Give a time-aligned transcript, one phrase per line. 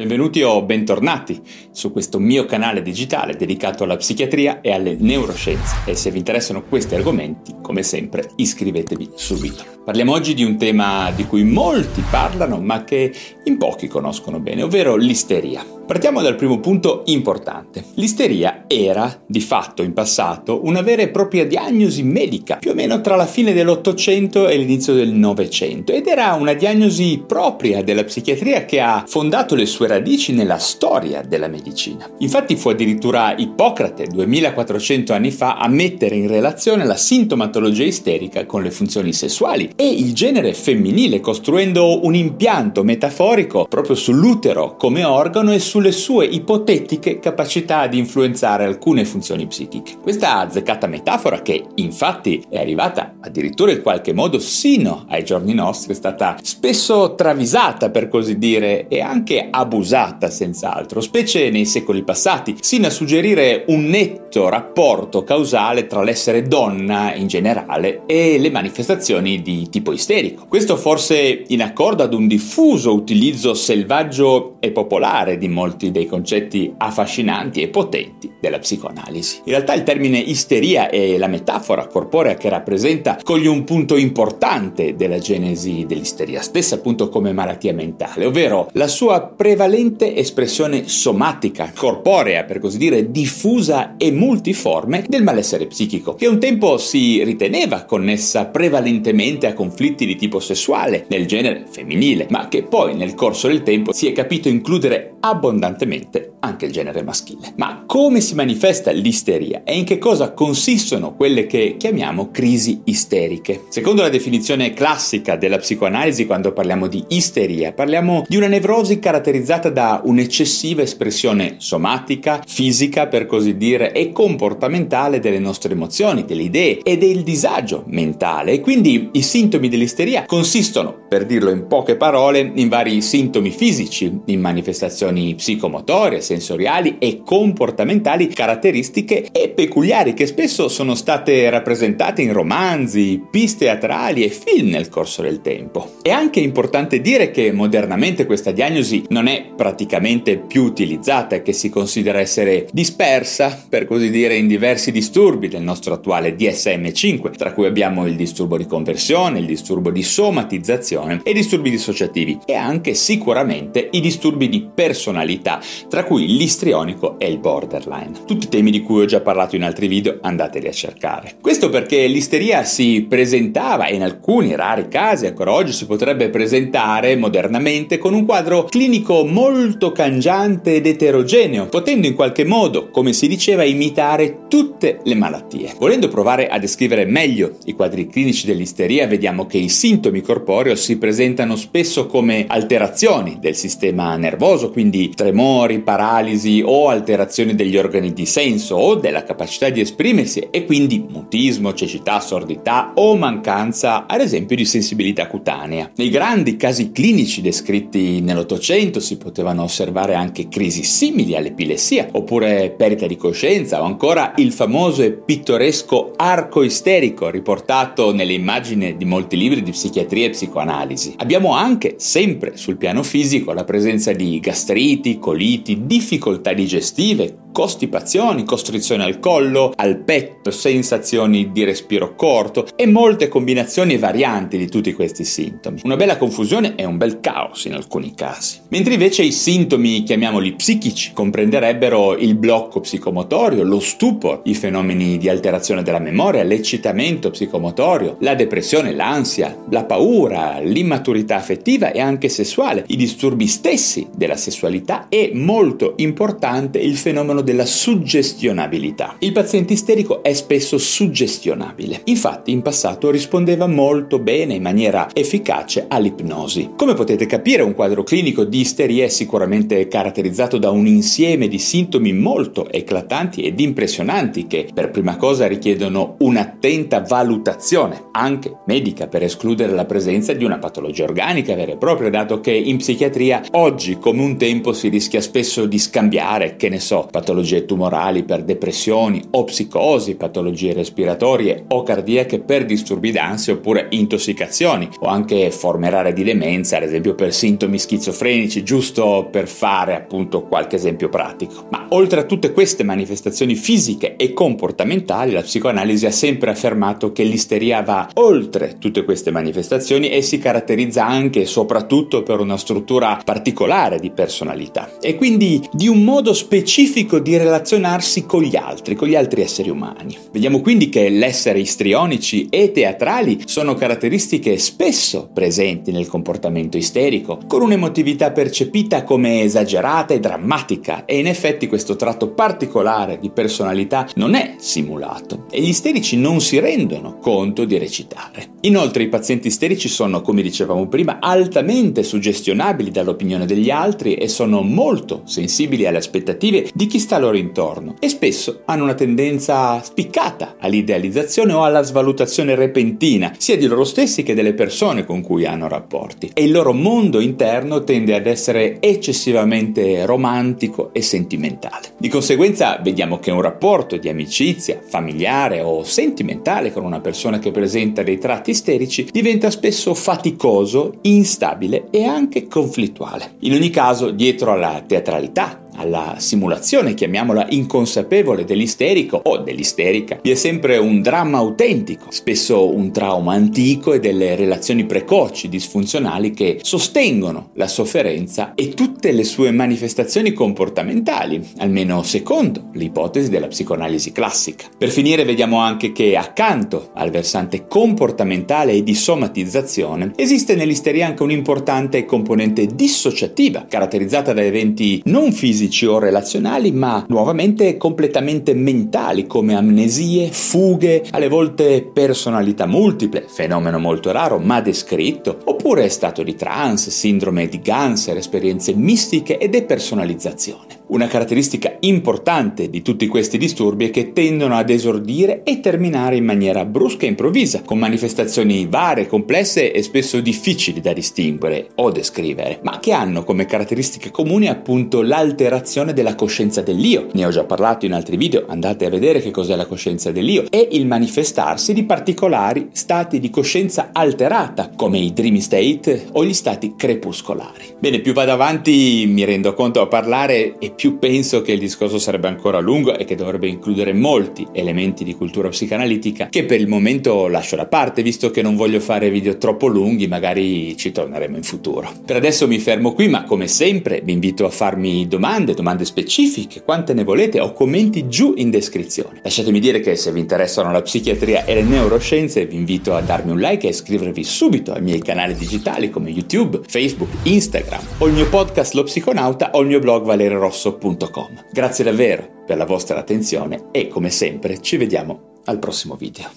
[0.00, 5.94] Benvenuti o bentornati su questo mio canale digitale dedicato alla psichiatria e alle neuroscienze e
[5.94, 9.62] se vi interessano questi argomenti, come sempre, iscrivetevi subito.
[9.84, 13.12] Parliamo oggi di un tema di cui molti parlano ma che
[13.44, 15.79] in pochi conoscono bene, ovvero l'isteria.
[15.90, 17.84] Partiamo dal primo punto importante.
[17.94, 23.00] L'isteria era, di fatto in passato, una vera e propria diagnosi medica, più o meno
[23.00, 28.66] tra la fine dell'Ottocento e l'inizio del Novecento, ed era una diagnosi propria della psichiatria
[28.66, 32.08] che ha fondato le sue radici nella storia della medicina.
[32.18, 38.62] Infatti fu addirittura Ippocrate, 2400 anni fa, a mettere in relazione la sintomatologia isterica con
[38.62, 45.52] le funzioni sessuali e il genere femminile, costruendo un impianto metaforico proprio sull'utero come organo
[45.52, 49.96] e su sulle sue ipotetiche capacità di influenzare alcune funzioni psichiche.
[50.02, 55.92] Questa azzeccata metafora, che infatti è arrivata addirittura in qualche modo sino ai giorni nostri,
[55.92, 62.56] è stata spesso travisata per così dire e anche abusata senz'altro, specie nei secoli passati,
[62.60, 69.42] sino a suggerire un netto rapporto causale tra l'essere donna in generale e le manifestazioni
[69.42, 70.46] di tipo isterico.
[70.46, 76.72] Questo forse in accordo ad un diffuso utilizzo selvaggio e popolare di molti dei concetti
[76.76, 79.42] affascinanti e potenti della psicoanalisi.
[79.44, 84.94] In realtà il termine isteria e la metafora corporea che rappresenta coglie un punto importante
[84.94, 92.44] della genesi dell'isteria stessa, appunto come malattia mentale, ovvero la sua prevalente espressione somatica, corporea
[92.44, 98.44] per così dire, diffusa e multiforme del malessere psichico, che un tempo si riteneva connessa
[98.44, 103.62] prevalentemente a conflitti di tipo sessuale nel genere femminile, ma che poi nel corso del
[103.62, 107.52] tempo si è capito includere abbondantemente anche il genere maschile.
[107.56, 113.62] Ma come si manifesta l'isteria e in che cosa consistono quelle che chiamiamo crisi isteriche?
[113.68, 119.70] Secondo la definizione classica della psicoanalisi, quando parliamo di isteria, parliamo di una nevrosi caratterizzata
[119.70, 126.80] da un'eccessiva espressione somatica, fisica per così dire, e comportamentale delle nostre emozioni, delle idee
[126.82, 128.52] e del disagio mentale.
[128.52, 134.20] E quindi i sintomi dell'isteria consistono, per dirlo in poche parole, in vari sintomi fisici,
[134.26, 142.32] in manifestazioni psicomotorie, sensoriali e comportamentali caratteristiche e peculiari che spesso sono state rappresentate in
[142.32, 145.96] romanzi, piste teatrali e film nel corso del tempo.
[146.00, 151.52] È anche importante dire che modernamente questa diagnosi non è praticamente più utilizzata e che
[151.52, 157.52] si considera essere dispersa, per così dire, in diversi disturbi del nostro attuale DSM5, tra
[157.52, 162.54] cui abbiamo il disturbo di conversione, il disturbo di somatizzazione e i disturbi dissociativi e
[162.54, 168.24] anche sicuramente i disturbi di personalità tra cui l'istrionico e il borderline.
[168.26, 171.36] Tutti temi di cui ho già parlato in altri video, andateli a cercare.
[171.40, 177.16] Questo perché l'isteria si presentava e in alcuni rari casi ancora oggi si potrebbe presentare
[177.16, 183.28] modernamente con un quadro clinico molto cangiante ed eterogeneo, potendo in qualche modo, come si
[183.28, 185.74] diceva, imitare tutte le malattie.
[185.78, 190.89] Volendo provare a descrivere meglio i quadri clinici dell'isteria, vediamo che i sintomi corporei si
[190.96, 198.12] presentano spesso come alterazioni del sistema nervoso, quindi tre tremori, paralisi o alterazioni degli organi
[198.12, 204.20] di senso o della capacità di esprimersi e quindi mutismo, cecità, sordità o mancanza ad
[204.20, 205.92] esempio di sensibilità cutanea.
[205.94, 213.06] Nei grandi casi clinici descritti nell'Ottocento si potevano osservare anche crisi simili all'epilessia oppure perdita
[213.06, 219.36] di coscienza o ancora il famoso e pittoresco arco isterico riportato nelle immagini di molti
[219.36, 220.79] libri di psichiatria e psicoanalisi.
[221.18, 229.04] Abbiamo anche sempre sul piano fisico la presenza di gastriti, coliti, difficoltà digestive, costipazioni, costrizione
[229.04, 234.92] al collo, al petto, sensazioni di respiro corto e molte combinazioni e varianti di tutti
[234.92, 235.80] questi sintomi.
[235.84, 238.60] Una bella confusione e un bel caos in alcuni casi.
[238.68, 245.28] Mentre invece i sintomi, chiamiamoli psichici, comprenderebbero il blocco psicomotorio, lo stupor, i fenomeni di
[245.28, 252.84] alterazione della memoria, l'eccitamento psicomotorio, la depressione, l'ansia, la paura, l'immaturità affettiva e anche sessuale,
[252.88, 259.16] i disturbi stessi della sessualità e molto importante il fenomeno parlano della suggestionabilità.
[259.18, 262.02] Il paziente isterico è spesso suggestionabile.
[262.04, 266.70] Infatti in passato rispondeva molto bene in maniera efficace all'ipnosi.
[266.76, 271.58] Come potete capire un quadro clinico di isteria è sicuramente caratterizzato da un insieme di
[271.58, 279.22] sintomi molto eclatanti ed impressionanti che per prima cosa richiedono un'attenta valutazione, anche medica, per
[279.22, 283.98] escludere la presenza di una patologia organica vera e propria, dato che in psichiatria oggi
[283.98, 287.29] come un tempo si rischia spesso di scambiare, che ne so, patologie
[287.66, 295.06] tumorali per depressioni o psicosi, patologie respiratorie o cardiache per disturbi d'ansia oppure intossicazioni o
[295.06, 300.76] anche forme rare di demenza, ad esempio per sintomi schizofrenici, giusto per fare appunto qualche
[300.76, 301.66] esempio pratico.
[301.70, 307.22] Ma oltre a tutte queste manifestazioni fisiche e comportamentali, la psicoanalisi ha sempre affermato che
[307.22, 313.20] l'isteria va oltre tutte queste manifestazioni e si caratterizza anche e soprattutto per una struttura
[313.24, 319.08] particolare di personalità e quindi di un modo specifico di relazionarsi con gli altri, con
[319.08, 320.16] gli altri esseri umani.
[320.32, 327.62] Vediamo quindi che l'essere istrionici e teatrali sono caratteristiche spesso presenti nel comportamento isterico, con
[327.62, 334.34] un'emotività percepita come esagerata e drammatica e in effetti questo tratto particolare di personalità non
[334.34, 338.48] è simulato e gli isterici non si rendono conto di recitare.
[338.62, 344.62] Inoltre i pazienti isterici sono, come dicevamo prima, altamente suggestionabili dall'opinione degli altri e sono
[344.62, 350.56] molto sensibili alle aspettative di chi sta loro intorno e spesso hanno una tendenza spiccata
[350.58, 355.68] all'idealizzazione o alla svalutazione repentina sia di loro stessi che delle persone con cui hanno
[355.68, 361.92] rapporti e il loro mondo interno tende ad essere eccessivamente romantico e sentimentale.
[361.98, 367.50] Di conseguenza vediamo che un rapporto di amicizia, familiare o sentimentale con una persona che
[367.50, 373.32] presenta dei tratti isterici diventa spesso faticoso, instabile e anche conflittuale.
[373.40, 380.34] In ogni caso, dietro alla teatralità, alla simulazione, chiamiamola inconsapevole dell'isterico o dell'isterica, vi è
[380.34, 387.50] sempre un dramma autentico, spesso un trauma antico e delle relazioni precoci, disfunzionali che sostengono
[387.54, 394.66] la sofferenza e tutte le sue manifestazioni comportamentali, almeno secondo l'ipotesi della psicoanalisi classica.
[394.76, 401.22] Per finire vediamo anche che accanto al versante comportamentale e di somatizzazione esiste nell'isteria anche
[401.22, 409.26] un'importante componente dissociativa, caratterizzata da eventi non fisici fisici o relazionali, ma nuovamente completamente mentali,
[409.26, 416.34] come amnesie, fughe, alle volte personalità multiple, fenomeno molto raro ma descritto, oppure stato di
[416.34, 420.79] trance, sindrome di Ganser, esperienze mistiche e depersonalizzazione.
[420.90, 426.24] Una caratteristica importante di tutti questi disturbi è che tendono ad esordire e terminare in
[426.24, 432.58] maniera brusca e improvvisa, con manifestazioni varie, complesse e spesso difficili da distinguere o descrivere,
[432.64, 437.06] ma che hanno come caratteristiche comuni appunto l'alterazione della coscienza dell'io.
[437.12, 440.46] Ne ho già parlato in altri video, andate a vedere che cos'è la coscienza dell'io,
[440.50, 446.34] e il manifestarsi di particolari stati di coscienza alterata, come i dreamy state o gli
[446.34, 447.76] stati crepuscolari.
[447.78, 451.98] Bene, più vado avanti mi rendo conto a parlare e più penso che il discorso
[451.98, 456.68] sarebbe ancora lungo e che dovrebbe includere molti elementi di cultura psicanalitica che per il
[456.68, 461.36] momento lascio da parte visto che non voglio fare video troppo lunghi, magari ci torneremo
[461.36, 461.92] in futuro.
[462.02, 466.62] Per adesso mi fermo qui, ma come sempre vi invito a farmi domande, domande specifiche,
[466.62, 469.20] quante ne volete o commenti giù in descrizione.
[469.22, 473.32] Lasciatemi dire che se vi interessano la psichiatria e le neuroscienze vi invito a darmi
[473.32, 478.14] un like e iscrivervi subito ai miei canali digitali come YouTube, Facebook, Instagram o il
[478.14, 481.46] mio podcast Lo Psiconauta o il mio blog Valerio Rosso www.radioticino.com.
[481.52, 486.28] Grazie davvero per la vostra attenzione e come sempre ci vediamo al prossimo video.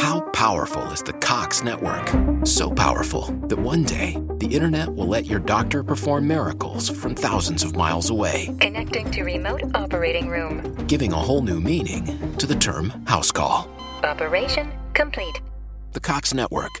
[0.00, 2.10] How powerful is the Cox network?
[2.44, 7.62] So powerful that one day the internet will let your doctor perform miracles from thousands
[7.62, 8.54] of miles away.
[8.60, 10.62] Connecting to remote operating room.
[10.86, 12.06] Giving a whole new meaning
[12.38, 13.68] to the term house call.
[14.02, 15.40] Operation complete.
[15.92, 16.80] The Cox network